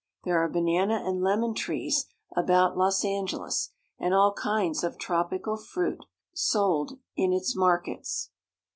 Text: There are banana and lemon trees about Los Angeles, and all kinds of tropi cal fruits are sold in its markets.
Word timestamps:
There 0.23 0.39
are 0.39 0.49
banana 0.49 1.03
and 1.05 1.21
lemon 1.21 1.53
trees 1.53 2.07
about 2.35 2.75
Los 2.75 3.05
Angeles, 3.05 3.69
and 3.99 4.15
all 4.15 4.33
kinds 4.33 4.83
of 4.83 4.97
tropi 4.97 5.43
cal 5.43 5.57
fruits 5.57 6.05
are 6.05 6.09
sold 6.33 6.97
in 7.15 7.31
its 7.31 7.55
markets. 7.55 8.31